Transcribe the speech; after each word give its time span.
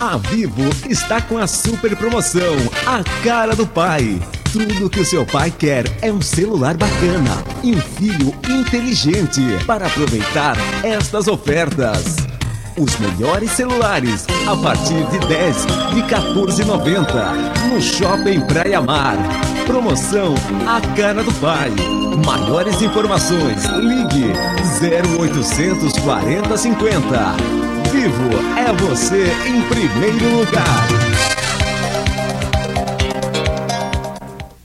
A 0.00 0.16
Vivo 0.16 0.62
está 0.88 1.20
com 1.20 1.36
a 1.38 1.48
super 1.48 1.96
promoção 1.96 2.54
A 2.86 3.02
Cara 3.24 3.56
do 3.56 3.66
Pai. 3.66 4.20
Tudo 4.52 4.88
que 4.88 5.00
o 5.00 5.04
seu 5.04 5.26
pai 5.26 5.50
quer 5.50 5.86
é 6.00 6.12
um 6.12 6.22
celular 6.22 6.76
bacana 6.76 7.44
e 7.64 7.74
um 7.74 7.80
filho 7.80 8.32
inteligente 8.48 9.40
para 9.66 9.88
aproveitar 9.88 10.56
estas 10.84 11.26
ofertas. 11.26 12.14
Os 12.78 12.96
melhores 13.00 13.50
celulares 13.50 14.24
a 14.46 14.56
partir 14.56 15.04
de 15.10 15.18
10 15.26 15.66
de 15.66 16.02
14,90 16.02 17.68
no 17.68 17.82
Shopping 17.82 18.40
Praia 18.42 18.80
Mar. 18.80 19.16
Promoção 19.66 20.32
A 20.64 20.80
Cara 20.96 21.24
do 21.24 21.32
Pai. 21.40 21.72
Maiores 22.24 22.80
informações, 22.80 23.64
ligue 23.64 24.32
0800 24.80 25.92
40 25.98 26.56
50. 26.56 27.67
Vivo 27.90 28.30
é 28.56 28.72
você 28.72 29.24
em 29.46 29.62
primeiro 29.62 30.36
lugar. 30.38 30.97